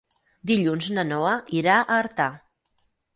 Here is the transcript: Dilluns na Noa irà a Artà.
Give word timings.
Dilluns 0.51 0.87
na 0.95 1.03
Noa 1.09 1.33
irà 1.57 1.75
a 1.83 1.99
Artà. 1.99 2.27